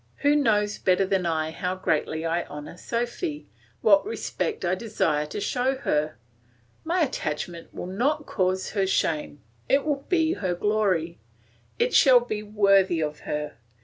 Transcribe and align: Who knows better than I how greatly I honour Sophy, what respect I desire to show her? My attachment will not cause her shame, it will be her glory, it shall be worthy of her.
Who 0.23 0.35
knows 0.35 0.79
better 0.79 1.05
than 1.05 1.27
I 1.27 1.51
how 1.51 1.75
greatly 1.75 2.25
I 2.25 2.45
honour 2.45 2.75
Sophy, 2.77 3.45
what 3.81 4.03
respect 4.03 4.65
I 4.65 4.73
desire 4.73 5.27
to 5.27 5.39
show 5.39 5.75
her? 5.75 6.15
My 6.83 7.01
attachment 7.03 7.71
will 7.71 7.85
not 7.85 8.25
cause 8.25 8.71
her 8.71 8.87
shame, 8.87 9.43
it 9.69 9.85
will 9.85 10.03
be 10.09 10.33
her 10.33 10.55
glory, 10.55 11.19
it 11.77 11.93
shall 11.93 12.19
be 12.19 12.41
worthy 12.41 12.99
of 12.99 13.19
her. 13.29 13.57